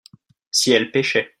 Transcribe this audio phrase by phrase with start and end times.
[0.49, 1.29] si elles pêchaient.